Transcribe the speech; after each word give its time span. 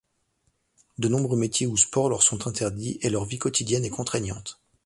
De 0.97 1.07
nombreux 1.09 1.37
métiers 1.37 1.67
ou 1.67 1.77
sports 1.77 2.09
leur 2.09 2.23
sont 2.23 2.47
interdits 2.47 2.97
et 3.03 3.11
leur 3.11 3.23
vie 3.25 3.37
quotidienne 3.37 3.85
est 3.85 3.91
contraignante. 3.91 4.59